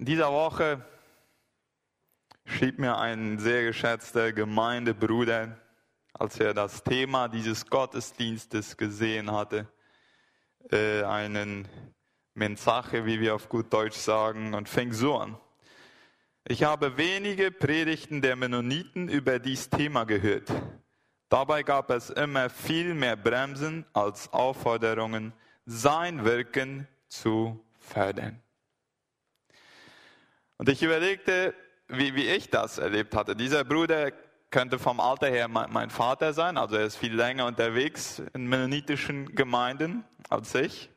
[0.00, 0.82] In dieser Woche
[2.46, 5.58] schrieb mir ein sehr geschätzter Gemeindebruder,
[6.14, 9.70] als er das Thema dieses Gottesdienstes gesehen hatte,
[10.70, 11.68] äh, einen
[12.32, 15.38] Mensache, wie wir auf gut Deutsch sagen, und fing so an.
[16.48, 20.50] Ich habe wenige Predigten der Mennoniten über dieses Thema gehört.
[21.28, 25.34] Dabei gab es immer viel mehr Bremsen als Aufforderungen,
[25.66, 28.40] sein Wirken zu fördern.
[30.60, 31.54] Und ich überlegte,
[31.88, 33.34] wie, wie ich das erlebt hatte.
[33.34, 34.12] Dieser Bruder
[34.50, 38.46] könnte vom Alter her mein, mein Vater sein, also er ist viel länger unterwegs in
[38.46, 40.90] mennonitischen Gemeinden als ich.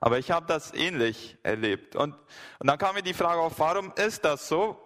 [0.00, 1.96] Aber ich habe das ähnlich erlebt.
[1.96, 2.12] Und,
[2.58, 4.78] und dann kam mir die Frage auf, warum ist das so?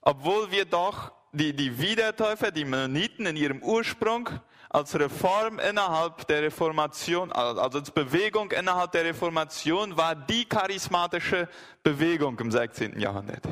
[0.00, 4.30] Obwohl wir doch die, die Wiedertäufer, die Mennoniten in ihrem Ursprung
[4.72, 11.46] als Reform innerhalb der Reformation, also als Bewegung innerhalb der Reformation, war die charismatische
[11.82, 12.98] Bewegung im 16.
[12.98, 13.42] Jahrhundert.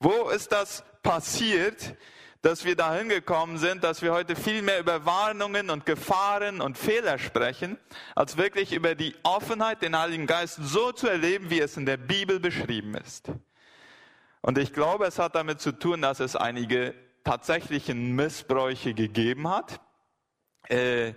[0.00, 1.94] Wo ist das passiert,
[2.42, 6.76] dass wir dahin gekommen sind, dass wir heute viel mehr über Warnungen und Gefahren und
[6.76, 7.78] Fehler sprechen,
[8.16, 11.96] als wirklich über die Offenheit, den Heiligen Geist so zu erleben, wie es in der
[11.96, 13.30] Bibel beschrieben ist.
[14.42, 19.80] Und ich glaube, es hat damit zu tun, dass es einige tatsächlichen Missbräuche gegeben hat
[20.68, 21.14] äh,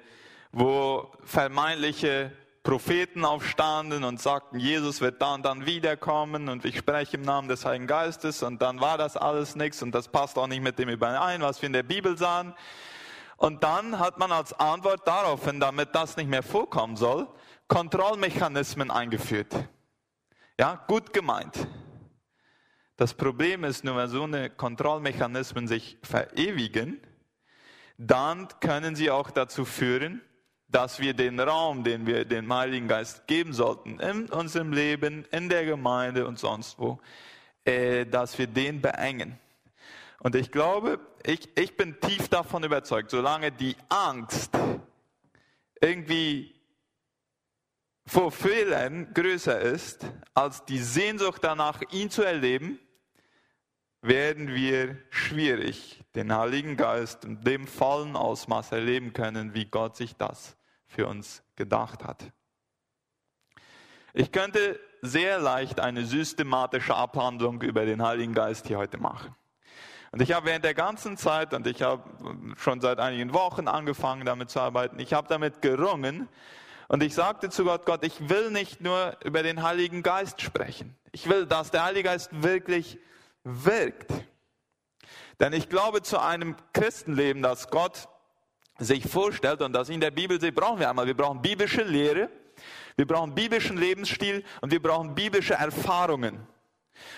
[0.52, 2.32] wo vermeintliche
[2.64, 7.64] Propheten aufstanden und sagten, Jesus wird dann dann wiederkommen und ich spreche im Namen des
[7.64, 10.90] Heiligen Geistes und dann war das alles nichts und das passt auch nicht mit dem
[10.90, 12.54] überein, was wir in der Bibel sahen.
[13.38, 17.30] Und dann hat man als Antwort daraufhin, damit das nicht mehr vorkommen soll,
[17.70, 19.54] Kontrollmechanismen eingeführt.
[20.60, 21.68] Ja, gut gemeint.
[22.98, 27.00] Das Problem ist nur, wenn so eine Kontrollmechanismen sich verewigen,
[27.98, 30.22] dann können sie auch dazu führen,
[30.70, 35.50] dass wir den Raum, den wir dem Heiligen Geist geben sollten, in unserem Leben, in
[35.50, 37.00] der Gemeinde und sonst wo,
[37.64, 39.40] äh, dass wir den beengen.
[40.20, 44.58] Und ich glaube, ich, ich bin tief davon überzeugt, solange die Angst
[45.80, 46.56] irgendwie
[48.06, 52.80] vor Fehlern größer ist als die Sehnsucht danach, ihn zu erleben,
[54.02, 60.16] werden wir schwierig den Heiligen Geist in dem vollen Ausmaß erleben können, wie Gott sich
[60.16, 62.32] das für uns gedacht hat.
[64.14, 69.36] Ich könnte sehr leicht eine systematische Abhandlung über den Heiligen Geist hier heute machen.
[70.12, 72.04] Und ich habe während der ganzen Zeit, und ich habe
[72.58, 76.30] schon seit einigen Wochen angefangen damit zu arbeiten, ich habe damit gerungen,
[76.88, 80.96] und ich sagte zu Gott, Gott, ich will nicht nur über den Heiligen Geist sprechen.
[81.12, 82.98] Ich will, dass der Heilige Geist wirklich
[83.44, 84.12] wirkt.
[85.40, 88.08] Denn ich glaube, zu einem Christenleben, das Gott
[88.80, 92.30] sich vorstellt und das in der Bibel sieht, brauchen wir einmal, wir brauchen biblische Lehre,
[92.96, 96.48] wir brauchen biblischen Lebensstil und wir brauchen biblische Erfahrungen.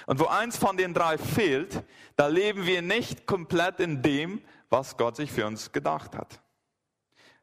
[0.06, 1.84] Und wo eins von den drei fehlt,
[2.18, 6.41] da leben wir nicht komplett in dem, was Gott sich für uns gedacht hat.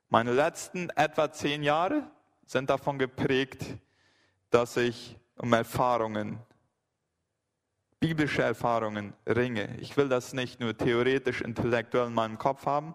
[0.08, 2.08] Meine letzten etwa zehn Jahre
[2.44, 3.64] sind davon geprägt,
[4.50, 6.38] dass ich um Erfahrungen
[8.00, 9.76] biblische Erfahrungen ringe.
[9.80, 12.94] Ich will das nicht nur theoretisch, intellektuell in meinem Kopf haben.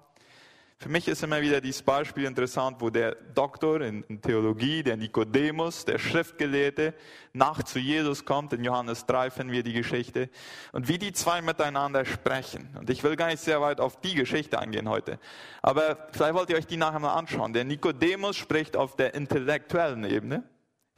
[0.82, 5.86] Für mich ist immer wieder dieses Beispiel interessant, wo der Doktor in, Theologie, der Nikodemus,
[5.86, 6.96] der Schriftgelehrte,
[7.34, 8.52] nach zu Jesus kommt.
[8.54, 10.32] In Johannes 3 finden wir die Geschichte.
[10.72, 12.76] Und wie die zwei miteinander sprechen.
[12.80, 15.20] Und ich will gar nicht sehr weit auf die Geschichte eingehen heute.
[15.62, 17.54] Aber vielleicht wollt ihr euch die nachher mal anschauen.
[17.54, 20.44] Der Nikodemus spricht auf der intellektuellen Ebene.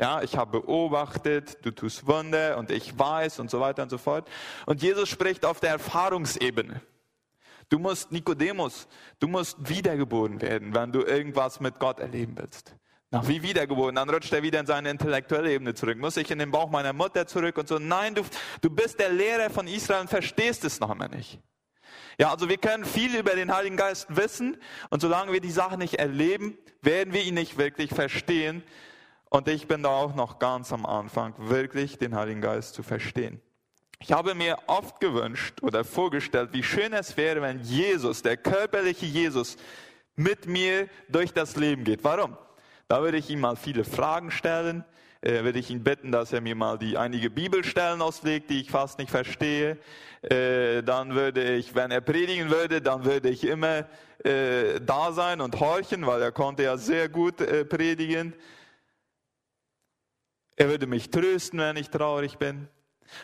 [0.03, 3.97] Ja, ich habe beobachtet, du tust Wunder und ich weiß und so weiter und so
[3.97, 4.28] fort.
[4.66, 6.81] Und Jesus spricht auf der Erfahrungsebene.
[7.69, 8.90] Du musst, Nikodemus,
[9.22, 12.75] du musst wiedergeboren werden, wenn du irgendwas mit Gott erleben willst.
[13.12, 13.96] Na, wie wiedergeboren?
[13.96, 15.97] Dann rutscht er wieder in seine intellektuelle Ebene zurück.
[15.97, 17.80] Muss ich in den Bauch meiner Mutter zurück und so?
[17.80, 18.24] Nein, du,
[18.59, 21.40] du bist der Lehrer von Israel und verstehst es noch einmal nicht.
[22.20, 24.58] Ja, also wir können viel über den Heiligen Geist wissen
[24.90, 28.64] und solange wir die Sache nicht erleben, werden wir ihn nicht wirklich verstehen,
[29.34, 33.42] und ich bin da auch noch ganz am Anfang, wirklich den Heiligen Geist zu verstehen.
[34.00, 39.08] Ich habe mir oft gewünscht oder vorgestellt, wie schön es wäre, wenn Jesus, der körperliche
[39.08, 39.58] Jesus,
[40.16, 42.03] mit mir durch das Leben geht.
[42.03, 42.38] Warum?
[42.88, 44.85] Da würde ich ihm mal viele Fragen stellen,
[45.22, 48.70] äh, würde ich ihn bitten, dass er mir mal die einige Bibelstellen auslegt, die ich
[48.70, 49.79] fast nicht verstehe.
[50.22, 53.88] Äh, dann würde ich, wenn er predigen würde, dann würde ich immer
[54.24, 58.36] äh, da sein und horchen, weil er konnte ja sehr gut äh, predigen.
[60.55, 62.67] Er würde mich trösten, wenn ich traurig bin.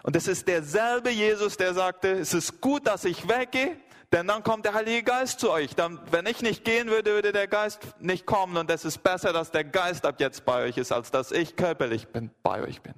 [0.04, 3.78] Und es ist derselbe Jesus, der sagte, es ist gut, dass ich weggehe,
[4.12, 5.76] denn dann kommt der Heilige Geist zu euch.
[5.76, 8.58] Dann, wenn ich nicht gehen würde, würde der Geist nicht kommen.
[8.58, 11.56] Und es ist besser, dass der Geist ab jetzt bei euch ist, als dass ich
[11.56, 12.96] körperlich bin, bei euch bin.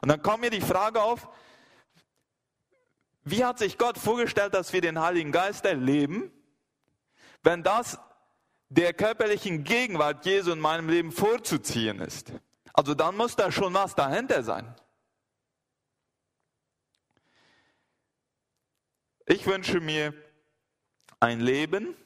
[0.00, 1.28] Und dann kommt mir die Frage auf,
[3.24, 6.32] wie hat sich Gott vorgestellt, dass wir den Heiligen Geist erleben,
[7.42, 7.98] wenn das
[8.68, 12.32] der körperlichen Gegenwart Jesu in meinem Leben vorzuziehen ist?
[12.72, 14.74] Also dann muss da schon was dahinter sein.
[19.26, 20.14] Ich wünsche mir
[21.20, 21.96] ein Leben,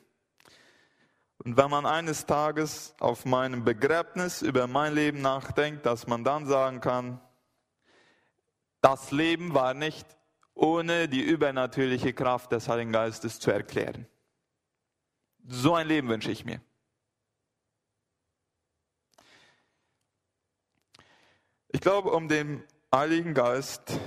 [1.39, 6.47] und wenn man eines Tages auf meinem Begräbnis über mein Leben nachdenkt, dass man dann
[6.47, 7.21] sagen kann,
[8.81, 10.07] das Leben war nicht
[10.55, 14.07] ohne die übernatürliche Kraft des Heiligen Geistes zu erklären.
[15.47, 16.61] So ein Leben wünsche ich mir.
[21.77, 24.01] Ich glaube, um den Heiligen Geist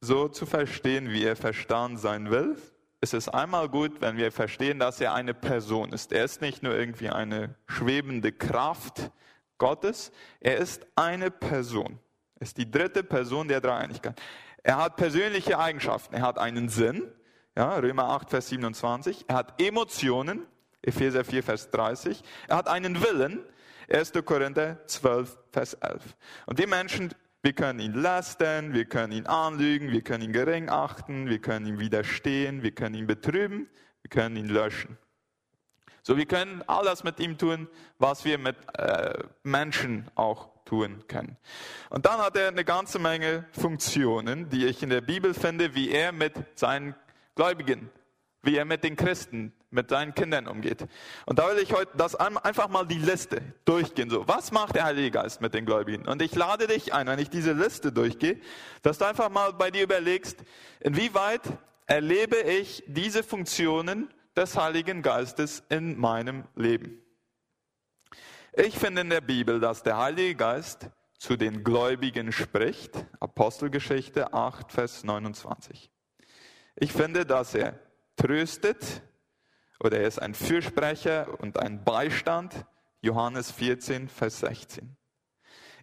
[0.00, 2.56] so zu verstehen, wie er verstanden sein will,
[3.00, 6.10] ist es einmal gut, wenn wir verstehen, dass er eine Person ist.
[6.10, 9.12] Er ist nicht nur irgendwie eine schwebende Kraft
[9.58, 12.00] Gottes, er ist eine Person.
[12.34, 14.20] Er ist die dritte Person der Dreieinigkeit.
[14.64, 16.16] Er hat persönliche Eigenschaften.
[16.16, 17.04] Er hat einen Sinn,
[17.56, 19.26] ja, Römer 8, Vers 27.
[19.28, 20.44] Er hat Emotionen,
[20.82, 22.24] Epheser 4, Vers 30.
[22.48, 23.38] Er hat einen Willen,
[23.90, 24.12] 1.
[24.24, 26.16] Korinther 12, Vers 11.
[26.46, 27.12] Und die Menschen
[27.44, 31.66] wir können ihn lästern, wir können ihn anlügen, wir können ihn gering achten, wir können
[31.66, 33.68] ihm widerstehen, wir können ihn betrüben,
[34.02, 34.96] wir können ihn löschen.
[36.04, 37.68] So, wir können alles mit ihm tun,
[37.98, 41.36] was wir mit äh, Menschen auch tun können.
[41.90, 45.90] Und dann hat er eine ganze Menge Funktionen, die ich in der Bibel finde, wie
[45.90, 46.94] er mit seinen
[47.34, 47.90] Gläubigen,
[48.42, 50.86] wie er mit den Christen mit seinen Kindern umgeht.
[51.26, 54.10] Und da will ich heute das einfach mal die Liste durchgehen.
[54.10, 56.06] So, was macht der Heilige Geist mit den Gläubigen?
[56.06, 58.38] Und ich lade dich ein, wenn ich diese Liste durchgehe,
[58.82, 60.38] dass du einfach mal bei dir überlegst,
[60.80, 61.42] inwieweit
[61.86, 67.02] erlebe ich diese Funktionen des Heiligen Geistes in meinem Leben.
[68.54, 73.06] Ich finde in der Bibel, dass der Heilige Geist zu den Gläubigen spricht.
[73.20, 75.90] Apostelgeschichte 8, Vers 29.
[76.76, 77.78] Ich finde, dass er
[78.16, 79.02] tröstet,
[79.80, 82.66] oder er ist ein Fürsprecher und ein Beistand.
[83.00, 84.96] Johannes 14, Vers 16.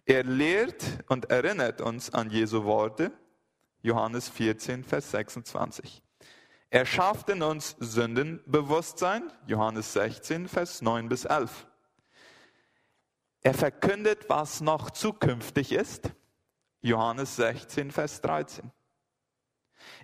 [0.06, 3.12] Er lehrt und erinnert uns an Jesu Worte.
[3.82, 6.02] Johannes 14, Vers 26.
[6.70, 9.30] Er schafft in uns Sündenbewusstsein.
[9.46, 11.66] Johannes 16, Vers 9 bis 11.
[13.42, 16.10] Er verkündet, was noch zukünftig ist.
[16.80, 18.70] Johannes 16, Vers 13.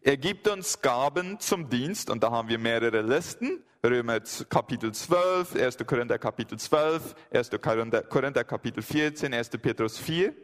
[0.03, 3.63] Er gibt uns Gaben zum Dienst und da haben wir mehrere Listen.
[3.85, 5.79] Römer Kapitel 12, 1.
[5.87, 7.51] Korinther Kapitel 12, 1.
[7.61, 9.51] Korinther, Kapitel 14, 1.
[9.51, 10.35] Petrus 4.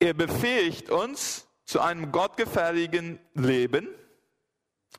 [0.00, 3.88] Er befähigt uns zu einem gottgefälligen Leben,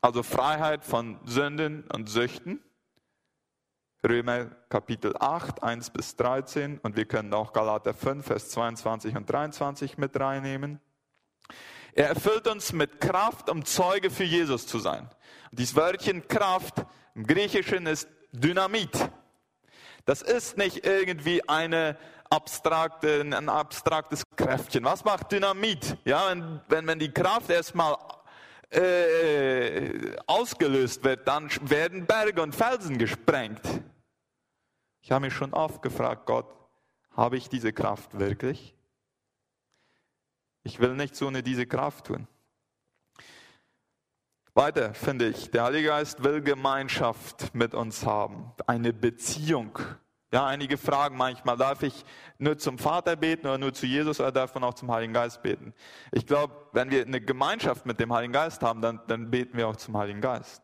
[0.00, 2.62] also Freiheit von Sünden und Süchten.
[4.06, 9.28] Römer Kapitel 8, 1 bis 13 und wir können auch Galater 5, Vers 22 und
[9.28, 10.80] 23 mit reinnehmen.
[11.96, 15.08] Er erfüllt uns mit Kraft, um Zeuge für Jesus zu sein.
[15.50, 16.84] Dieses Wörtchen Kraft
[17.14, 18.90] im Griechischen ist Dynamit.
[20.04, 21.96] Das ist nicht irgendwie eine
[22.28, 24.84] abstrakte, ein abstraktes Kräftchen.
[24.84, 25.96] Was macht Dynamit?
[26.04, 27.96] Ja, wenn, wenn, wenn die Kraft erstmal
[28.68, 33.62] äh, ausgelöst wird, dann werden Berge und Felsen gesprengt.
[35.00, 36.54] Ich habe mich schon oft gefragt, Gott,
[37.12, 38.75] habe ich diese Kraft wirklich?
[40.66, 42.26] Ich will nichts ohne diese Kraft tun.
[44.52, 49.78] Weiter finde ich, der Heilige Geist will Gemeinschaft mit uns haben, eine Beziehung.
[50.32, 52.04] Ja, einige fragen manchmal, darf ich
[52.38, 55.40] nur zum Vater beten oder nur zu Jesus oder darf man auch zum Heiligen Geist
[55.40, 55.72] beten?
[56.10, 59.68] Ich glaube, wenn wir eine Gemeinschaft mit dem Heiligen Geist haben, dann, dann beten wir
[59.68, 60.62] auch zum Heiligen Geist.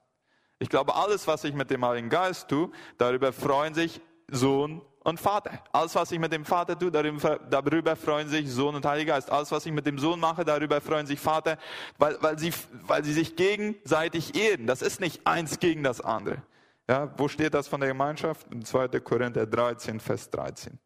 [0.59, 5.19] Ich glaube, alles, was ich mit dem Heiligen Geist tue, darüber freuen sich Sohn und
[5.19, 5.63] Vater.
[5.73, 9.31] Alles, was ich mit dem Vater tue, darüber, freuen sich Sohn und Heiliger Geist.
[9.31, 11.59] Alles, was ich mit dem Sohn mache, darüber freuen sich Vater,
[11.99, 12.53] weil, weil, sie,
[12.87, 14.67] weil sie sich gegenseitig ehren.
[14.67, 16.43] Das ist nicht eins gegen das andere.
[16.89, 18.47] Ja, wo steht das von der Gemeinschaft?
[18.53, 18.89] In 2.
[19.01, 20.79] Korinther 13, Vers 13.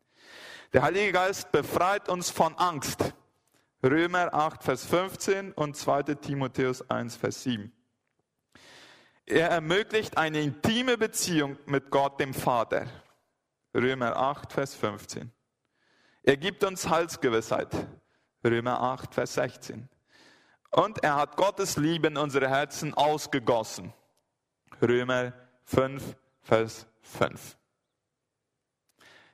[0.72, 3.14] Der Heilige Geist befreit uns von Angst.
[3.82, 6.02] Römer 8, Vers 15 und 2.
[6.14, 7.72] Timotheus 1, Vers 7.
[9.26, 12.86] Er ermöglicht eine intime Beziehung mit Gott, dem Vater.
[13.76, 15.30] Römer 8, Vers 15.
[16.22, 17.68] Er gibt uns Heilsgewissheit.
[18.42, 19.88] Römer 8, Vers 16.
[20.70, 23.92] Und er hat Gottes Liebe in unsere Herzen ausgegossen.
[24.80, 27.56] Römer 5, Vers 5.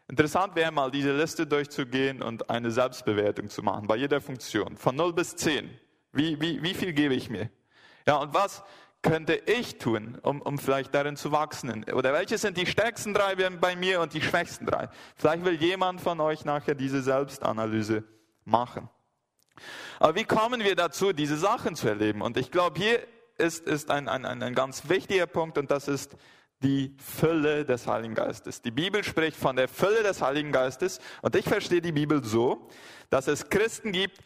[0.09, 4.97] Interessant wäre mal, diese Liste durchzugehen und eine Selbstbewertung zu machen, bei jeder Funktion, von
[4.97, 5.71] 0 bis 10.
[6.13, 7.49] Wie, wie, wie viel gebe ich mir?
[8.07, 8.63] Ja, und was,
[9.03, 11.85] könnte ich tun, um, um vielleicht darin zu wachsen?
[11.93, 14.89] Oder welche sind die stärksten drei bei mir und die schwächsten drei?
[15.17, 18.05] Vielleicht will jemand von euch nachher diese Selbstanalyse
[18.45, 18.89] machen.
[19.99, 22.23] Aber wie kommen wir dazu, diese Sachen zu erleben?
[22.23, 23.01] Und ich glaube, hier
[23.39, 26.17] ist, ist ein, ein, ein ganz wichtiger Punkt und das ist
[26.63, 28.63] die Fülle des Heiligen Geistes.
[28.63, 32.69] Die Bibel spricht von der Fülle des Heiligen Geistes und ich verstehe die Bibel so,
[33.11, 34.19] dass es Christen gibt,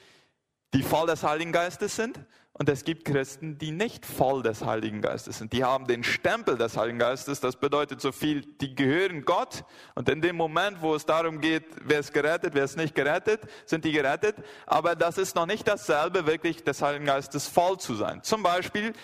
[0.75, 2.21] die voll des Heiligen Geistes sind
[2.59, 5.53] und es gibt Christen, die nicht voll des Heiligen Geistes sind.
[5.53, 7.41] Die haben den Stempel des Heiligen Geistes.
[7.41, 11.65] Das bedeutet so viel, die gehören Gott und in dem Moment, wo es darum geht,
[11.85, 14.37] wer ist gerettet, wer ist nicht gerettet, sind die gerettet.
[14.65, 18.23] Aber das ist noch nicht dasselbe, wirklich des Heiligen Geistes voll zu sein.
[18.23, 18.95] Zum Beispiel,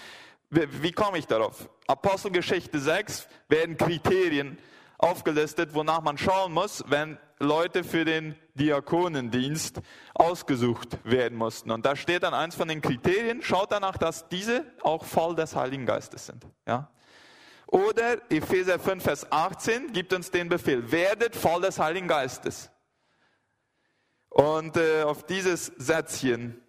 [0.48, 1.68] wie, komme ich darauf?
[1.86, 4.58] Apostelgeschichte 6 werden Kriterien
[4.96, 9.80] aufgelistet, wonach man schauen muss, wenn Leute für den Diakonendienst
[10.14, 11.70] ausgesucht werden mussten.
[11.70, 15.56] Und da steht dann eins von den Kriterien, schaut danach, dass diese auch voll des
[15.56, 16.46] Heiligen Geistes sind.
[16.66, 16.90] Ja?
[17.66, 22.70] Oder Epheser 5, Vers 18 gibt uns den Befehl, werdet voll des Heiligen Geistes.
[24.28, 26.62] Und äh, auf dieses Sätzchen,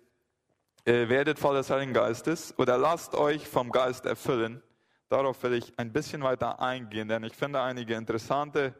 [0.85, 4.61] äh, werdet voll des Heiligen Geistes oder lasst euch vom Geist erfüllen,
[5.07, 8.73] darauf will ich ein bisschen weiter eingehen, denn ich finde einige interessante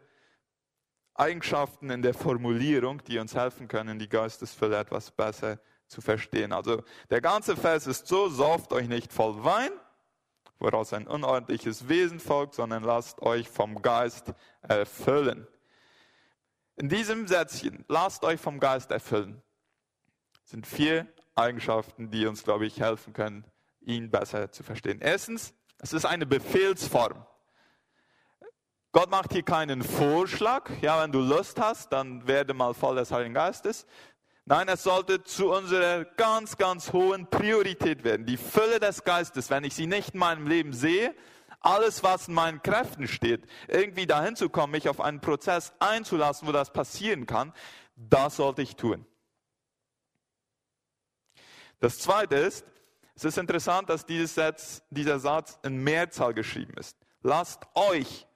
[1.16, 6.52] Eigenschaften in der Formulierung, die uns helfen können, die Geistesfülle etwas besser zu verstehen.
[6.52, 9.72] Also der ganze Vers ist so, sauft euch nicht voll Wein,
[10.60, 15.48] woraus ein unordentliches Wesen folgt, sondern lasst euch vom Geist erfüllen.
[16.76, 19.44] In diesem Sätzchen, lasst euch vom Geist erfüllen,
[20.44, 23.46] sind vier Eigenschaften, die uns, glaube ich, helfen können,
[23.82, 25.00] ihn besser zu verstehen.
[25.02, 27.26] Erstens, es ist eine Befehlsform.
[28.94, 30.70] Gott macht hier keinen Vorschlag.
[30.82, 33.88] Ja, wenn du Lust hast, dann werde mal voll des Heiligen Geistes.
[34.46, 38.28] Nein, es sollte zu unserer ganz, ganz hohen Priorität werden.
[38.28, 41.16] Die Fülle des Geistes, wenn ich sie nicht in meinem Leben sehe,
[41.60, 46.48] alles, was in meinen Kräften steht, irgendwie dahin zu kommen, mich auf einen Prozess einzulassen,
[46.48, 47.52] wo das passieren kann,
[47.96, 49.08] das sollte ich tun.
[51.80, 52.64] Das zweite ist,
[53.16, 56.96] es ist interessant, dass Satz, dieser Satz in Mehrzahl geschrieben ist.
[57.24, 58.28] Lasst euch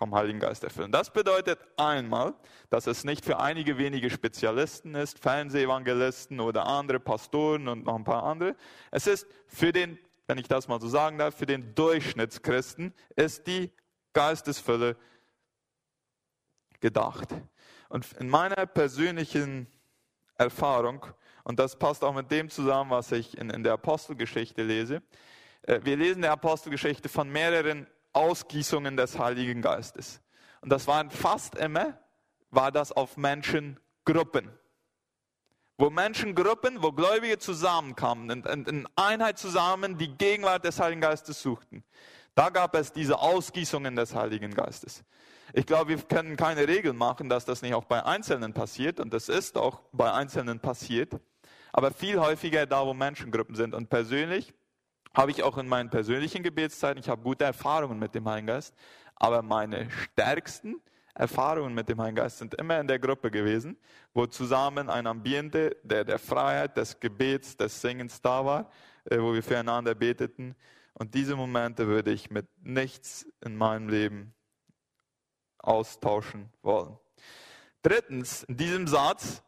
[0.00, 0.90] vom Heiligen Geist erfüllen.
[0.90, 2.32] Das bedeutet einmal,
[2.70, 8.04] dass es nicht für einige wenige Spezialisten ist, Fernsehevangelisten oder andere Pastoren und noch ein
[8.04, 8.56] paar andere.
[8.90, 13.46] Es ist für den, wenn ich das mal so sagen darf, für den Durchschnittschristen ist
[13.46, 13.70] die
[14.14, 14.96] Geistesfülle
[16.80, 17.28] gedacht.
[17.90, 19.66] Und in meiner persönlichen
[20.38, 21.04] Erfahrung,
[21.44, 25.02] und das passt auch mit dem zusammen, was ich in, in der Apostelgeschichte lese,
[25.64, 30.20] äh, wir lesen der Apostelgeschichte von mehreren Ausgießungen des Heiligen Geistes.
[30.60, 31.98] Und das waren fast immer,
[32.50, 34.50] war das auf Menschengruppen.
[35.78, 41.40] Wo Menschengruppen, wo Gläubige zusammenkamen, in, in, in Einheit zusammen die Gegenwart des Heiligen Geistes
[41.40, 41.84] suchten.
[42.34, 45.02] Da gab es diese Ausgießungen des Heiligen Geistes.
[45.52, 49.00] Ich glaube, wir können keine Regel machen, dass das nicht auch bei Einzelnen passiert.
[49.00, 51.14] Und das ist auch bei Einzelnen passiert.
[51.72, 53.74] Aber viel häufiger da, wo Menschengruppen sind.
[53.74, 54.52] Und persönlich
[55.12, 58.74] habe ich auch in meinen persönlichen Gebetszeiten, ich habe gute Erfahrungen mit dem Heiligen Geist,
[59.16, 60.80] aber meine stärksten
[61.14, 63.76] Erfahrungen mit dem Heiligen Geist sind immer in der Gruppe gewesen,
[64.14, 68.70] wo zusammen ein Ambiente der, der Freiheit, des Gebets, des Singens da war,
[69.04, 70.54] äh, wo wir füreinander beteten.
[70.94, 74.34] Und diese Momente würde ich mit nichts in meinem Leben
[75.58, 76.96] austauschen wollen.
[77.82, 79.42] Drittens, in diesem Satz,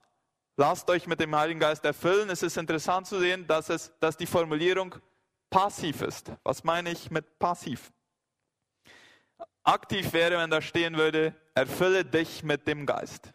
[0.57, 2.31] lasst euch mit dem Heiligen Geist erfüllen.
[2.31, 4.97] Es ist interessant zu sehen, dass, es, dass die Formulierung
[5.52, 6.32] passiv ist.
[6.42, 7.92] Was meine ich mit passiv?
[9.62, 13.32] Aktiv wäre, wenn da stehen würde, erfülle dich mit dem Geist.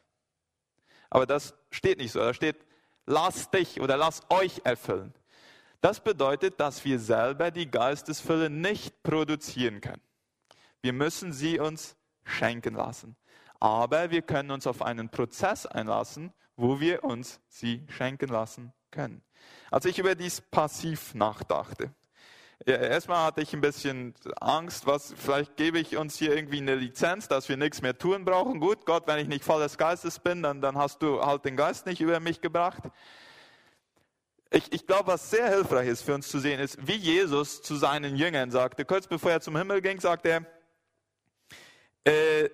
[1.09, 2.19] Aber das steht nicht so.
[2.19, 2.57] Da steht,
[3.05, 5.13] lass dich oder lass euch erfüllen.
[5.79, 10.01] Das bedeutet, dass wir selber die Geistesfülle nicht produzieren können.
[10.81, 11.95] Wir müssen sie uns
[12.25, 13.15] schenken lassen.
[13.59, 19.24] Aber wir können uns auf einen Prozess einlassen, wo wir uns sie schenken lassen können.
[19.71, 21.93] Als ich über dies passiv nachdachte,
[22.67, 26.75] ja, erstmal hatte ich ein bisschen Angst, was, vielleicht gebe ich uns hier irgendwie eine
[26.75, 28.59] Lizenz, dass wir nichts mehr tun brauchen.
[28.59, 31.55] Gut, Gott, wenn ich nicht voll des Geistes bin, dann, dann hast du halt den
[31.55, 32.83] Geist nicht über mich gebracht.
[34.50, 37.77] Ich, ich glaube, was sehr hilfreich ist für uns zu sehen, ist, wie Jesus zu
[37.77, 40.45] seinen Jüngern sagte, kurz bevor er zum Himmel ging, sagte er,
[42.03, 42.50] äh,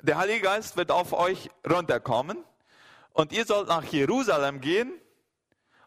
[0.00, 2.44] der Heilige Geist wird auf euch runterkommen
[3.12, 4.90] und ihr sollt nach Jerusalem gehen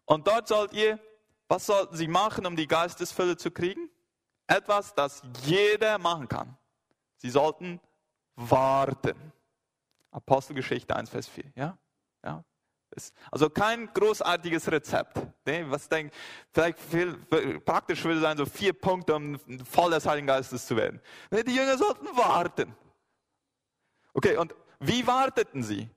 [0.05, 0.99] und dort sollt ihr
[1.47, 3.89] was sollten sie machen, um die Geistesfülle zu kriegen?
[4.47, 6.57] Etwas, das jeder machen kann.
[7.17, 7.79] Sie sollten
[8.35, 9.15] warten.
[10.11, 11.45] Apostelgeschichte 1, Vers 4.
[11.55, 11.77] Ja?
[12.23, 12.43] Ja?
[13.31, 15.19] Also kein großartiges Rezept.
[15.45, 16.13] Was denkt,
[16.51, 17.17] vielleicht viel,
[17.61, 21.01] praktisch würde sein, so vier Punkte, um voll des Heiligen Geistes zu werden.
[21.31, 22.75] Die Jünger sollten warten.
[24.13, 25.89] Okay, und wie warteten sie?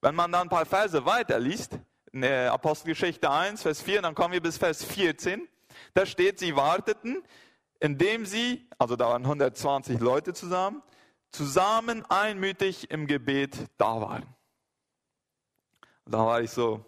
[0.00, 1.78] Wenn man dann ein paar Verse weiterliest,
[2.22, 5.48] Apostelgeschichte 1, Vers 4, dann kommen wir bis Vers 14.
[5.94, 7.22] Da steht, sie warteten,
[7.80, 10.82] indem sie, also da waren 120 Leute zusammen,
[11.30, 14.24] zusammen einmütig im Gebet da waren.
[16.06, 16.84] Da war ich so,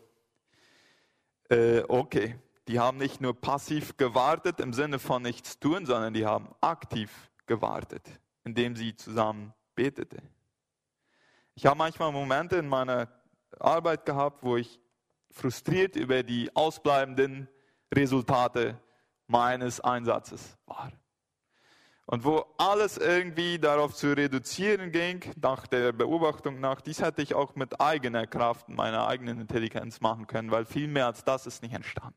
[1.48, 6.26] äh, okay, die haben nicht nur passiv gewartet im Sinne von nichts tun, sondern die
[6.26, 7.10] haben aktiv
[7.46, 8.02] gewartet,
[8.44, 10.18] indem sie zusammen betete.
[11.54, 13.08] Ich habe manchmal Momente in meiner
[13.58, 14.80] Arbeit gehabt, wo ich
[15.36, 17.48] frustriert über die ausbleibenden
[17.94, 18.80] Resultate
[19.26, 20.90] meines Einsatzes war.
[22.06, 27.34] Und wo alles irgendwie darauf zu reduzieren ging, nach der Beobachtung nach, dies hätte ich
[27.34, 31.62] auch mit eigener Kraft, meiner eigenen Intelligenz machen können, weil viel mehr als das ist
[31.62, 32.16] nicht entstanden.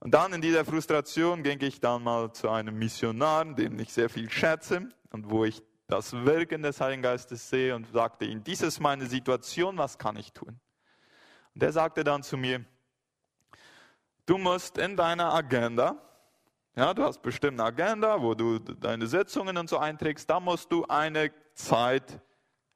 [0.00, 4.10] Und dann in dieser Frustration ging ich dann mal zu einem Missionar, dem ich sehr
[4.10, 8.62] viel schätze und wo ich das Wirken des Heiligen Geistes sehe und sagte ihm, dies
[8.62, 10.58] ist meine Situation, was kann ich tun?
[11.54, 12.64] Und er sagte dann zu mir,
[14.26, 15.96] du musst in deiner Agenda,
[16.76, 20.70] ja, du hast bestimmt eine Agenda, wo du deine Sitzungen und so einträgst, da musst
[20.70, 22.20] du eine Zeit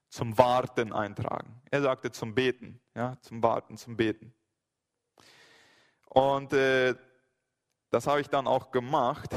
[0.08, 1.62] zum Warten eintragen.
[1.70, 4.34] Er sagte zum Beten, ja, zum Warten, zum Beten.
[6.08, 6.94] Und äh,
[7.90, 9.30] das habe ich dann auch gemacht.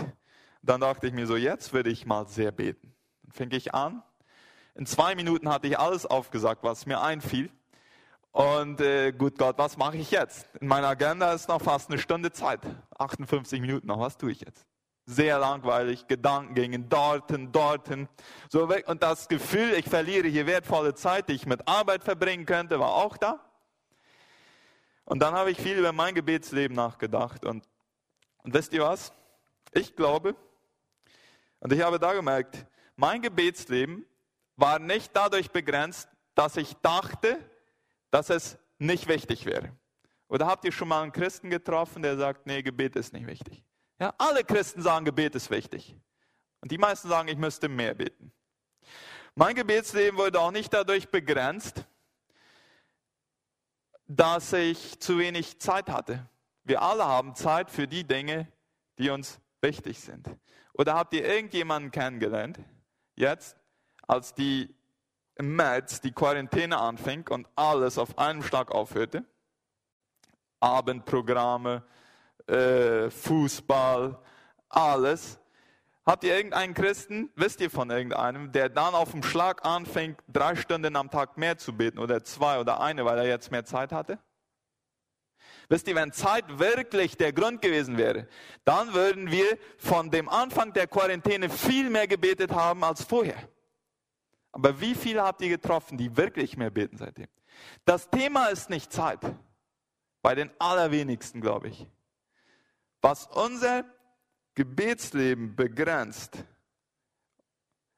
[0.62, 2.96] Dann dachte ich mir so, jetzt würde ich mal sehr beten.
[3.24, 4.04] Dann fing ich an.
[4.76, 7.52] In zwei Minuten hatte ich alles aufgesagt, was mir einfiel.
[8.32, 10.48] Und äh, gut Gott, was mache ich jetzt?
[10.60, 12.62] In meiner Agenda ist noch fast eine Stunde Zeit.
[12.98, 14.66] 58 Minuten noch, was tue ich jetzt?
[15.06, 18.10] Sehr langweilig, Gedanken gingen dorten, dorten,
[18.50, 18.88] so weg.
[18.88, 22.94] Und das Gefühl, ich verliere hier wertvolle Zeit, die ich mit Arbeit verbringen könnte, war
[22.94, 23.40] auch da.
[25.06, 27.46] Und dann habe ich viel über mein Gebetsleben nachgedacht.
[27.46, 27.64] Und,
[28.44, 29.14] und wisst ihr was?
[29.72, 30.36] Ich glaube,
[31.60, 32.66] und ich habe da gemerkt,
[32.96, 34.06] mein Gebetsleben
[34.58, 37.38] war nicht dadurch begrenzt, dass ich dachte,
[38.12, 39.72] dass es nicht wichtig wäre.
[40.28, 43.64] Oder habt ihr schon mal einen Christen getroffen, der sagt, nee, Gebet ist nicht wichtig?
[44.00, 45.96] Ja, alle Christen sagen, Gebet ist wichtig.
[46.62, 48.32] Und die meisten sagen, ich müsste mehr beten.
[49.36, 51.86] Mein Gebetsleben wurde auch nicht dadurch begrenzt,
[54.08, 56.28] dass ich zu wenig Zeit hatte.
[56.64, 58.52] Wir alle haben Zeit für die Dinge,
[58.98, 60.30] die uns wichtig sind.
[60.74, 62.60] Oder habt ihr irgendjemanden kennengelernt,
[63.16, 63.58] jetzt,
[64.08, 64.77] als die
[65.38, 69.24] im März die Quarantäne anfing und alles auf einem Schlag aufhörte.
[70.60, 71.84] Abendprogramme,
[72.48, 74.18] äh, Fußball,
[74.70, 75.40] alles.
[76.06, 80.56] Habt ihr irgendeinen Christen, wisst ihr von irgendeinem, der dann auf dem Schlag anfängt, drei
[80.56, 83.92] Stunden am Tag mehr zu beten oder zwei oder eine, weil er jetzt mehr Zeit
[83.92, 84.18] hatte?
[85.70, 88.28] Wisst ihr, wenn Zeit wirklich der Grund gewesen wäre,
[88.64, 93.50] dann würden wir von dem Anfang der Quarantäne viel mehr gebetet haben als vorher.
[94.58, 97.28] Aber wie viele habt ihr getroffen, die wirklich mehr beten seitdem?
[97.86, 99.20] Das Thema ist nicht Zeit.
[100.24, 101.86] Bei den allerwenigsten, glaube ich.
[103.00, 103.86] Was unser
[104.56, 106.44] Gebetsleben begrenzt,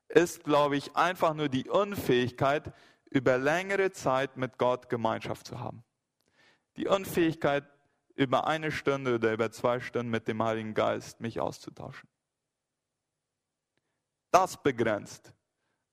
[0.09, 2.73] ist, glaube ich, einfach nur die Unfähigkeit,
[3.09, 5.85] über längere Zeit mit Gott Gemeinschaft zu haben.
[6.75, 7.63] Die Unfähigkeit,
[8.15, 12.09] über eine Stunde oder über zwei Stunden mit dem Heiligen Geist mich auszutauschen.
[14.31, 15.33] Das begrenzt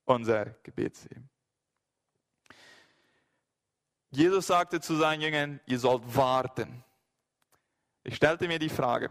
[0.07, 1.29] unser Gebetsleben.
[4.09, 6.83] Jesus sagte zu seinen Jüngern, ihr sollt warten.
[8.03, 9.09] Ich stellte mir die Frage,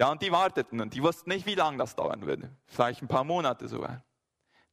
[0.00, 2.50] ja, und die warteten und die wussten nicht, wie lange das dauern würde.
[2.66, 4.02] Vielleicht ein paar Monate sogar.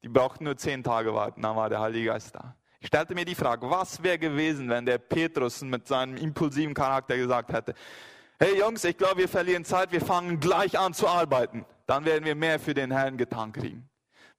[0.02, 2.56] Die brauchten nur zehn Tage warten, dann war der Heilige Geist da.
[2.80, 7.18] Ich stellte mir die Frage, was wäre gewesen, wenn der Petrus mit seinem impulsiven Charakter
[7.18, 7.76] gesagt hätte,
[8.40, 11.66] hey Jungs, ich glaube, wir verlieren Zeit, wir fangen gleich an zu arbeiten.
[11.86, 13.89] Dann werden wir mehr für den Herrn getan kriegen.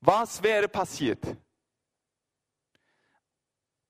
[0.01, 1.37] Was wäre passiert?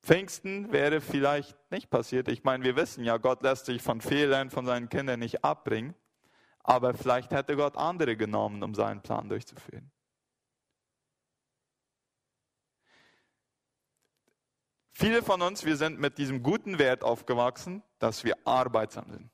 [0.03, 2.29] Pfingsten wäre vielleicht nicht passiert.
[2.29, 5.94] Ich meine, wir wissen ja, Gott lässt sich von Fehlern von seinen Kindern nicht abbringen.
[6.62, 9.90] Aber vielleicht hätte Gott andere genommen, um seinen Plan durchzuführen.
[14.92, 19.31] Viele von uns, wir sind mit diesem guten Wert aufgewachsen, dass wir arbeitsam sind.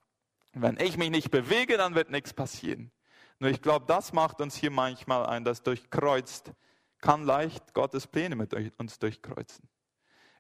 [0.53, 2.93] Wenn ich mich nicht bewege, dann wird nichts passieren.
[3.41, 6.53] Nur ich glaube, das macht uns hier manchmal ein, das durchkreuzt,
[7.01, 9.69] kann leicht Gottes Pläne mit uns durchkreuzen.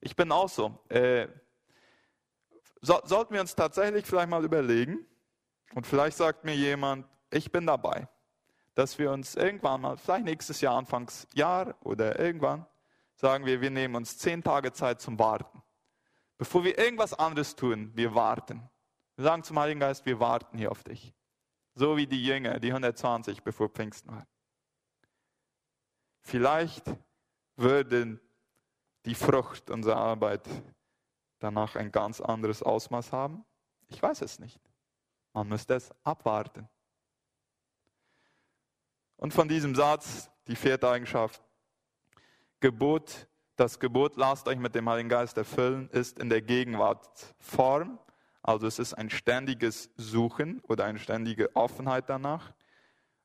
[0.01, 0.79] Ich bin auch so.
[0.89, 1.29] Äh,
[2.81, 5.07] so, sollten wir uns tatsächlich vielleicht mal überlegen,
[5.75, 8.09] und vielleicht sagt mir jemand, ich bin dabei,
[8.75, 12.67] dass wir uns irgendwann mal, vielleicht nächstes Jahr, Anfangsjahr oder irgendwann,
[13.15, 15.63] sagen wir, wir nehmen uns zehn Tage Zeit zum Warten.
[16.39, 18.69] Bevor wir irgendwas anderes tun, wir warten.
[19.17, 21.15] Wir sagen zum Heiligen Geist, wir warten hier auf dich.
[21.75, 24.27] So wie die Jünger, die 120, bevor Pfingsten war.
[26.27, 26.83] Vielleicht
[27.55, 28.19] würde
[29.05, 30.43] die Frucht unserer Arbeit
[31.39, 33.45] danach ein ganz anderes Ausmaß haben.
[33.87, 34.61] Ich weiß es nicht.
[35.33, 36.69] Man müsste es abwarten.
[39.17, 41.41] Und von diesem Satz, die vierte Eigenschaft,
[42.59, 48.01] Gebot, das Gebot, lasst euch mit dem Heiligen Geist erfüllen, ist in der Gegenwartsform.
[48.43, 52.53] Also es ist ein ständiges Suchen oder eine ständige Offenheit danach.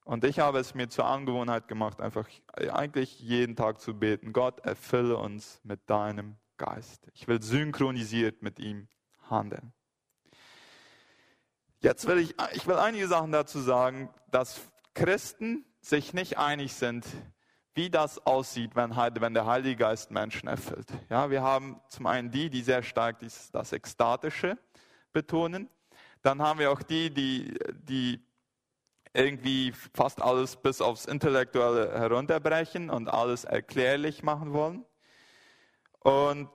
[0.03, 4.59] Und ich habe es mir zur Angewohnheit gemacht, einfach eigentlich jeden Tag zu beten, Gott,
[4.61, 7.07] erfülle uns mit deinem Geist.
[7.13, 8.87] Ich will synchronisiert mit ihm
[9.29, 9.73] handeln.
[11.79, 14.61] Jetzt will ich, ich will einige Sachen dazu sagen, dass
[14.93, 17.05] Christen sich nicht einig sind,
[17.73, 20.87] wie das aussieht, wenn, wenn der Heilige Geist Menschen erfüllt.
[21.09, 24.57] Ja, wir haben zum einen die, die sehr stark das, das Ekstatische
[25.13, 25.69] betonen.
[26.21, 28.23] Dann haben wir auch die, die, die
[29.13, 34.85] irgendwie fast alles bis aufs Intellektuelle herunterbrechen und alles erklärlich machen wollen.
[35.99, 36.49] Und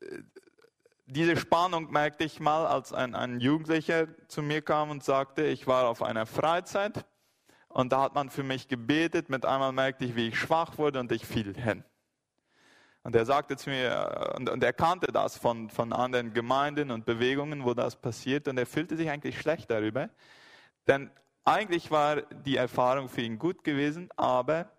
[0.00, 0.18] äh,
[1.06, 5.66] diese Spannung merkte ich mal, als ein, ein Jugendlicher zu mir kam und sagte, ich
[5.66, 7.04] war auf einer Freizeit
[7.68, 9.28] und da hat man für mich gebetet.
[9.28, 11.84] Mit einmal merkte ich, wie ich schwach wurde und ich fiel hin.
[13.02, 17.04] Und er sagte zu mir, und, und er kannte das von, von anderen Gemeinden und
[17.04, 18.48] Bewegungen, wo das passiert.
[18.48, 20.08] Und er fühlte sich eigentlich schlecht darüber.
[20.86, 21.10] Denn
[21.44, 24.70] eigentlich war die Erfahrung für ihn gut gewesen, aber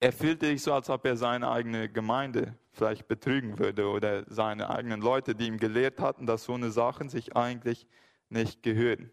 [0.00, 4.70] er fühlte sich so, als ob er seine eigene Gemeinde vielleicht betrügen würde oder seine
[4.70, 7.86] eigenen Leute, die ihm gelehrt hatten, dass so eine Sachen sich eigentlich
[8.28, 9.12] nicht gehören.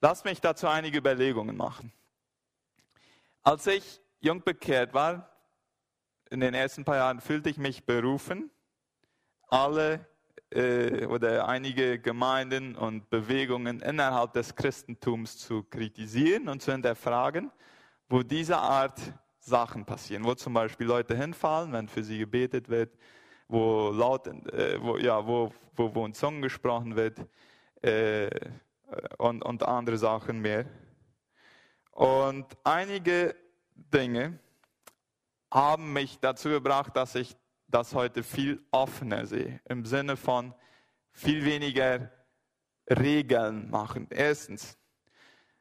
[0.00, 1.92] Lass mich dazu einige Überlegungen machen.
[3.42, 5.30] Als ich jung bekehrt war,
[6.30, 8.50] in den ersten paar Jahren fühlte ich mich berufen,
[9.48, 10.06] alle
[10.50, 17.50] äh, oder einige Gemeinden und Bewegungen innerhalb des Christentums zu kritisieren und zu hinterfragen,
[18.08, 19.00] wo diese Art
[19.38, 22.96] Sachen passieren, wo zum Beispiel Leute hinfallen, wenn für sie gebetet wird,
[23.48, 27.26] wo laut, äh, wo, ja, wo, wo, wo in Zungen gesprochen wird
[27.82, 28.28] äh,
[29.18, 30.66] und, und andere Sachen mehr.
[31.92, 33.34] Und einige
[33.74, 34.38] Dinge
[35.52, 37.36] haben mich dazu gebracht, dass ich
[37.70, 40.54] das heute viel offener sehe, im Sinne von
[41.12, 42.10] viel weniger
[42.88, 44.08] Regeln machen.
[44.10, 44.76] Erstens,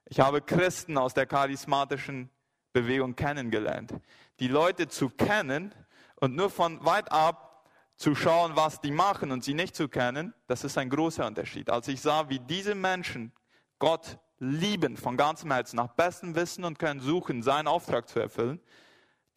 [0.05, 2.29] ich habe Christen aus der charismatischen
[2.73, 3.93] Bewegung kennengelernt.
[4.39, 5.73] Die Leute zu kennen
[6.15, 10.33] und nur von weit ab zu schauen, was die machen und sie nicht zu kennen,
[10.47, 11.69] das ist ein großer Unterschied.
[11.69, 13.33] Als ich sah, wie diese Menschen
[13.77, 18.61] Gott lieben von ganzem Herzen, nach bestem Wissen und Können suchen, seinen Auftrag zu erfüllen,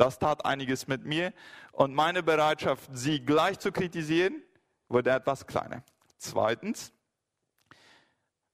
[0.03, 1.33] das tat einiges mit mir
[1.71, 4.43] und meine Bereitschaft, sie gleich zu kritisieren,
[4.89, 5.85] wurde etwas kleiner.
[6.19, 6.93] Zweitens,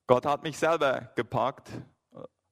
[0.06, 1.70] Gott hat mich selber gepackt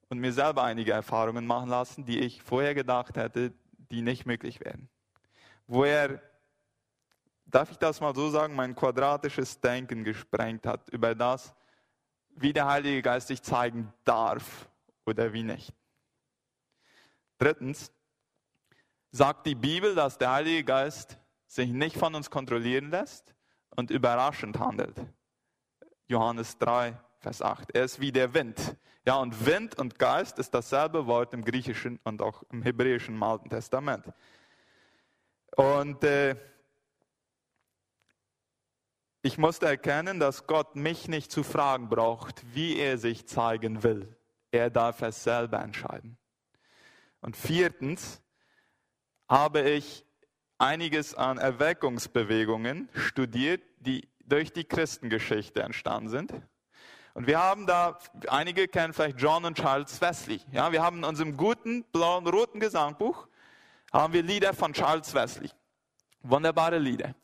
[0.09, 3.53] und mir selber einige Erfahrungen machen lassen, die ich vorher gedacht hätte,
[3.91, 4.89] die nicht möglich wären.
[5.67, 6.19] Wo er,
[7.45, 11.53] darf ich das mal so sagen, mein quadratisches Denken gesprengt hat über das,
[12.29, 14.67] wie der Heilige Geist sich zeigen darf
[15.05, 15.71] oder wie nicht.
[17.37, 17.91] Drittens,
[19.11, 21.17] sagt die Bibel, dass der Heilige Geist
[21.47, 23.33] sich nicht von uns kontrollieren lässt
[23.75, 24.95] und überraschend handelt.
[26.07, 27.71] Johannes 3, Vers 8.
[27.73, 28.77] Er ist wie der Wind.
[29.05, 33.23] Ja, und Wind und Geist ist dasselbe Wort im Griechischen und auch im Hebräischen im
[33.23, 34.05] Alten Testament.
[35.55, 36.35] Und äh,
[39.21, 44.15] ich musste erkennen, dass Gott mich nicht zu fragen braucht, wie er sich zeigen will.
[44.51, 46.17] Er darf es selber entscheiden.
[47.21, 48.21] Und viertens
[49.27, 50.05] habe ich
[50.57, 56.33] einiges an Erweckungsbewegungen studiert, die durch die Christengeschichte entstanden sind.
[57.13, 60.39] Und wir haben da, einige kennen vielleicht John und Charles Wesley.
[60.51, 63.27] Ja, wir haben in unserem guten, blauen, roten Gesangbuch,
[63.91, 65.49] haben wir Lieder von Charles Wesley.
[66.21, 67.15] Wunderbare Lieder.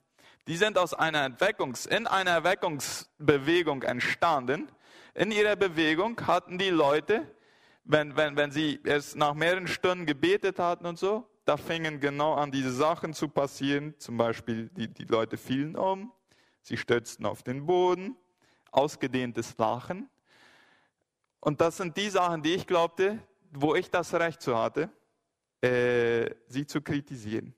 [0.48, 4.68] Die sind aus einer Erweckungs, in einer Erweckungsbewegung entstanden.
[5.14, 7.28] In ihrer Bewegung hatten die Leute,
[7.84, 12.34] wenn, wenn, wenn sie erst nach mehreren Stunden gebetet hatten und so, da fingen genau
[12.34, 13.98] an diese Sachen zu passieren.
[14.00, 16.12] Zum Beispiel, die, die Leute fielen um,
[16.62, 18.16] sie stürzten auf den Boden,
[18.72, 20.10] ausgedehntes Lachen.
[21.40, 23.20] Und das sind die Sachen, die ich glaubte,
[23.52, 24.90] wo ich das Recht zu hatte,
[25.62, 27.54] äh, sie zu kritisieren.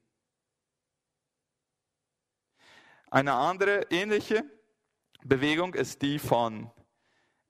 [3.11, 4.43] Eine andere ähnliche
[5.23, 6.71] Bewegung ist die von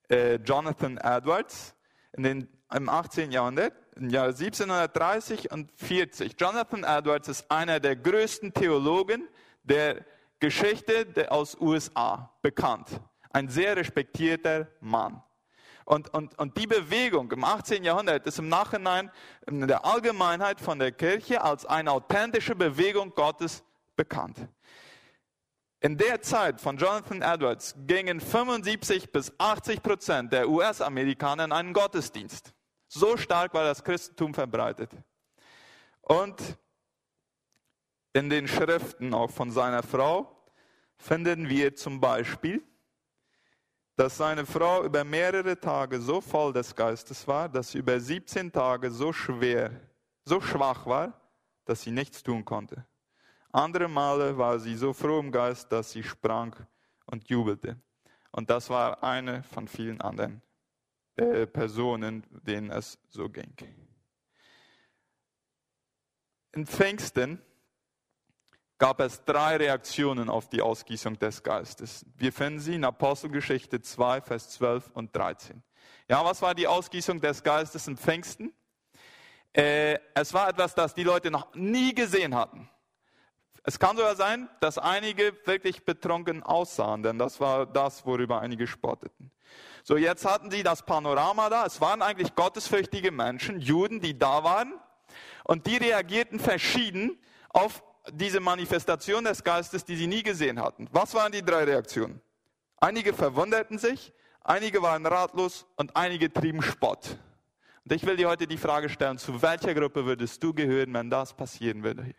[0.10, 1.76] äh, Jonathan Edwards
[2.14, 3.32] in den, im 18.
[3.32, 6.36] Jahrhundert, im Jahr 1730 und 40.
[6.40, 9.28] Jonathan Edwards ist einer der größten Theologen
[9.64, 10.06] der
[10.40, 13.00] Geschichte aus USA, bekannt
[13.36, 15.22] ein sehr respektierter Mann.
[15.84, 17.84] Und, und, und die Bewegung im 18.
[17.84, 19.12] Jahrhundert ist im Nachhinein
[19.46, 23.62] in der Allgemeinheit von der Kirche als eine authentische Bewegung Gottes
[23.96, 24.48] bekannt.
[25.82, 31.74] In der Zeit von Jonathan Edwards gingen 75 bis 80 Prozent der US-Amerikaner in einen
[31.74, 32.54] Gottesdienst.
[32.96, 34.90] So stark war das Christentum verbreitet.
[36.00, 36.58] Und
[38.14, 40.34] in den Schriften auch von seiner Frau
[40.98, 42.64] finden wir zum Beispiel,
[43.98, 48.50] dass seine Frau über mehrere Tage so voll des Geistes war, dass sie über 17
[48.50, 49.72] Tage so schwer,
[50.24, 51.20] so schwach war,
[51.66, 52.86] dass sie nichts tun konnte.
[53.52, 56.56] Andere Male war sie so froh im Geist, dass sie sprang
[57.08, 57.78] und jubelte.
[58.32, 60.45] Und das war eine von vielen anderen
[61.18, 63.54] äh, Personen, denen es so ging.
[66.54, 67.42] In Pfingsten
[68.78, 72.06] gab es drei Reaktionen auf die Ausgießung des Geistes.
[72.18, 75.64] Wir finden sie in Apostelgeschichte 2, Vers 12 und 13.
[76.10, 78.54] Ja, was war die Ausgießung des Geistes in Pfingsten?
[79.54, 82.70] Äh, es war etwas, das die Leute noch nie gesehen hatten.
[83.68, 88.68] Es kann sogar sein, dass einige wirklich betrunken aussahen, denn das war das, worüber einige
[88.68, 89.32] spotteten.
[89.84, 91.66] So, jetzt hatten sie das Panorama da.
[91.66, 94.74] Es waren eigentlich gottesfürchtige Menschen, Juden, die da waren.
[95.44, 97.18] Und die reagierten verschieden
[97.50, 100.88] auf diese Manifestation des Geistes, die sie nie gesehen hatten.
[100.92, 102.22] Was waren die drei Reaktionen?
[102.78, 107.18] Einige verwunderten sich, einige waren ratlos und einige trieben Spott.
[107.84, 111.10] Und ich will dir heute die Frage stellen, zu welcher Gruppe würdest du gehören, wenn
[111.10, 112.14] das passieren würde?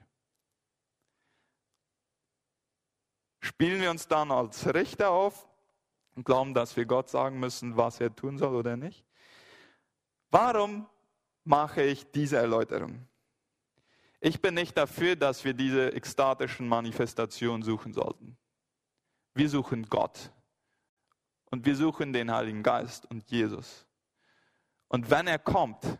[3.40, 5.48] Spielen wir uns dann als Richter auf
[6.14, 9.04] und glauben, dass wir Gott sagen müssen, was er tun soll oder nicht?
[10.30, 10.86] Warum
[11.44, 13.06] mache ich diese Erläuterung?
[14.20, 18.36] Ich bin nicht dafür, dass wir diese ekstatischen Manifestationen suchen sollten.
[19.34, 20.32] Wir suchen Gott.
[21.50, 23.86] Und wir suchen den Heiligen Geist und Jesus.
[24.88, 25.98] Und wenn er kommt,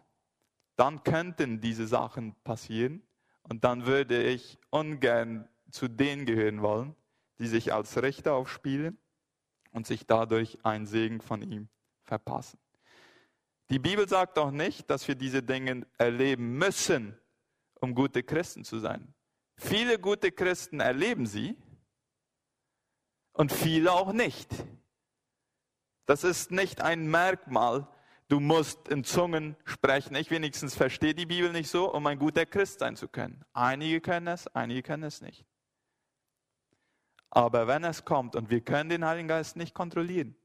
[0.77, 3.03] dann könnten diese Sachen passieren.
[3.43, 6.97] Und dann würde ich ungern zu denen gehören wollen,
[7.39, 8.99] die sich als Richter aufspielen
[9.73, 11.69] und sich dadurch einen Segen von ihm
[12.05, 12.59] verpassen.
[13.71, 17.19] Die Bibel sagt auch nicht, dass wir diese Dinge erleben müssen,
[17.81, 19.13] um gute Christen zu sein.
[19.57, 21.57] Viele gute Christen erleben sie
[23.33, 24.49] und viele auch nicht.
[26.07, 27.89] Das ist nicht ein Merkmal,
[28.29, 30.15] du musst in Zungen sprechen.
[30.15, 33.45] Ich wenigstens verstehe die Bibel nicht so, um ein guter Christ sein zu können.
[33.53, 35.45] Einige können es, einige können es nicht.
[37.31, 40.37] Aber wenn es kommt und wir können den Heiligen Geist nicht kontrollieren,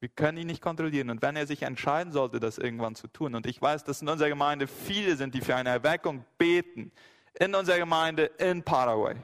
[0.00, 1.10] wir können ihn nicht kontrollieren.
[1.10, 4.08] Und wenn er sich entscheiden sollte, das irgendwann zu tun, und ich weiß, dass in
[4.08, 6.92] unserer Gemeinde viele sind, die für eine Erweckung beten,
[7.34, 9.16] in unserer Gemeinde in Paraguay,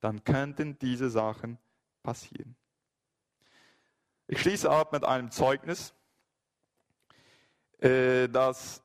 [0.00, 1.58] dann könnten diese Sachen
[2.02, 2.56] passieren.
[4.28, 5.94] Ich schließe ab mit einem Zeugnis,
[7.78, 8.82] äh, das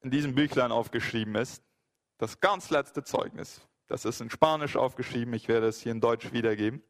[0.00, 1.62] in diesem Büchlein aufgeschrieben ist.
[2.18, 3.60] Das ganz letzte Zeugnis.
[3.86, 6.82] Das ist in Spanisch aufgeschrieben, ich werde es hier in Deutsch wiedergeben.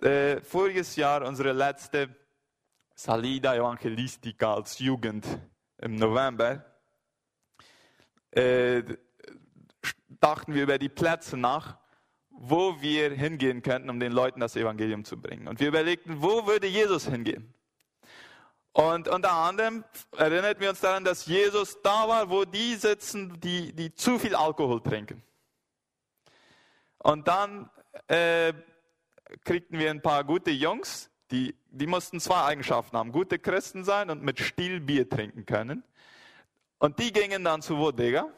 [0.00, 2.14] Äh, voriges Jahr unsere letzte
[2.94, 5.26] Salida Evangelistica als Jugend
[5.78, 6.64] im November,
[8.30, 8.84] äh,
[10.08, 11.78] dachten wir über die Plätze nach,
[12.30, 15.48] wo wir hingehen könnten, um den Leuten das Evangelium zu bringen.
[15.48, 17.52] Und wir überlegten, wo würde Jesus hingehen?
[18.70, 19.84] Und unter anderem
[20.16, 24.36] erinnert wir uns daran, dass Jesus da war, wo die sitzen, die, die zu viel
[24.36, 25.24] Alkohol trinken.
[26.98, 27.68] Und dann
[28.06, 28.52] äh,
[29.44, 33.12] kriegten wir ein paar gute Jungs, die, die mussten zwei Eigenschaften haben.
[33.12, 35.84] Gute Christen sein und mit Stil Bier trinken können.
[36.78, 38.28] Und die gingen dann zu Bodega,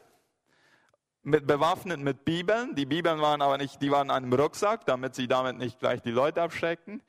[1.23, 2.75] mit, bewaffnet mit Bibeln.
[2.75, 6.01] Die Bibeln waren aber nicht, die waren in einem Rucksack, damit sie damit nicht gleich
[6.01, 7.01] die Leute abschrecken.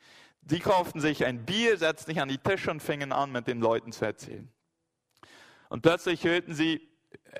[0.42, 3.61] Die kauften sich ein Bier, setzten sich an die Tische und fingen an, mit den
[3.61, 4.53] Leuten zu erzählen.
[5.68, 6.87] Und plötzlich hörten sie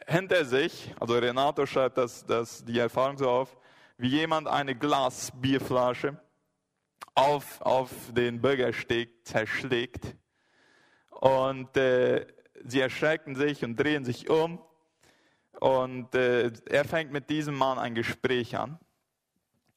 [0.07, 3.57] hinter sich, also Renato schreibt das, das, die Erfahrung so auf,
[3.99, 6.19] wie jemand eine Glasbierflasche
[7.15, 10.17] auf, auf den Bürgersteig zerschlägt.
[11.11, 12.27] Und äh,
[12.65, 14.61] sie erschrecken sich und drehen sich um.
[15.61, 18.79] Und äh, er fängt mit diesem Mann ein Gespräch an.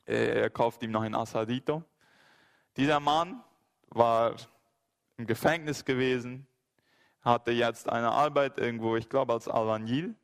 [0.06, 1.84] Er kauft ihm noch ein Asadito.
[2.78, 3.44] Dieser Mann
[3.90, 4.36] war
[5.18, 6.48] im Gefängnis gewesen,
[7.22, 10.16] hatte jetzt eine Arbeit irgendwo, ich glaube als Albanil.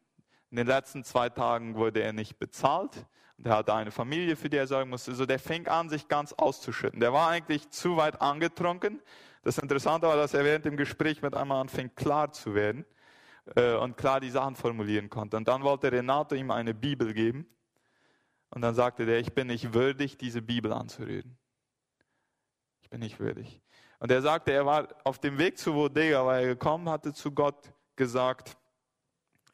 [0.51, 3.05] In den letzten zwei Tagen wurde er nicht bezahlt.
[3.43, 5.15] Der hatte eine Familie, für die er sorgen musste.
[5.15, 6.99] So, der fing an, sich ganz auszuschütten.
[6.99, 9.01] Der war eigentlich zu weit angetrunken.
[9.41, 12.85] Das Interessante war, dass er während dem Gespräch mit einmal anfing, klar zu werden
[13.55, 15.37] äh, und klar die Sachen formulieren konnte.
[15.37, 17.47] Und dann wollte Renato ihm eine Bibel geben.
[18.51, 21.35] Und dann sagte der, ich bin nicht würdig, diese Bibel anzurühren.
[22.81, 23.59] Ich bin nicht würdig.
[23.97, 27.31] Und er sagte, er war auf dem Weg zu Bodega, weil er gekommen hatte zu
[27.31, 28.55] Gott gesagt,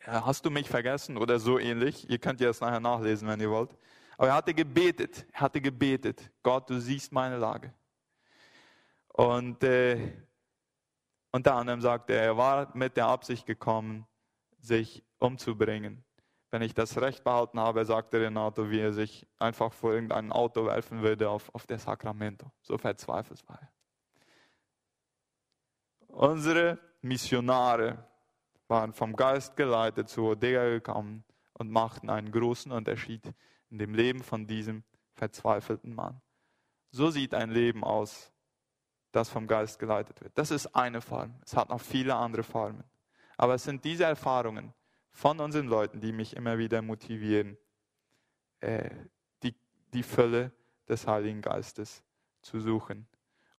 [0.07, 2.09] hast du mich vergessen oder so ähnlich.
[2.09, 3.75] Ihr könnt ja es nachher nachlesen, wenn ihr wollt.
[4.17, 7.73] Aber er hatte gebetet, er hatte gebetet, Gott, du siehst meine Lage.
[9.09, 10.11] Und äh,
[11.31, 14.07] unter anderem sagte er, er war mit der Absicht gekommen,
[14.59, 16.03] sich umzubringen.
[16.49, 20.65] Wenn ich das Recht behalten habe, sagte Renato, wie er sich einfach vor irgendein Auto
[20.65, 22.51] werfen würde auf, auf der Sacramento.
[22.61, 23.69] So verzweifelt war er.
[26.07, 28.07] Unsere Missionare
[28.67, 33.33] waren vom Geist geleitet zu Odega gekommen und machten einen großen Unterschied
[33.69, 36.21] in dem Leben von diesem verzweifelten Mann.
[36.91, 38.31] So sieht ein Leben aus,
[39.11, 40.37] das vom Geist geleitet wird.
[40.37, 41.39] Das ist eine Form.
[41.43, 42.83] Es hat noch viele andere Formen.
[43.37, 44.73] Aber es sind diese Erfahrungen
[45.11, 47.57] von unseren Leuten, die mich immer wieder motivieren,
[48.59, 48.89] äh,
[49.43, 49.55] die,
[49.93, 50.51] die Fülle
[50.87, 52.03] des Heiligen Geistes
[52.41, 53.07] zu suchen